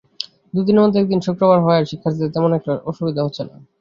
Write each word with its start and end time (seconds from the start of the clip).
দুদিনের 0.53 0.83
মধ্যে 0.83 1.01
একদিন 1.01 1.19
শুক্রবার 1.27 1.59
হওয়ায় 1.61 1.89
শিক্ষার্থীদের 1.89 2.33
তেমন 2.35 2.51
একটা 2.53 2.71
অসুবিধা 2.89 3.21
হচ্ছে 3.23 3.41
না। 3.43 3.55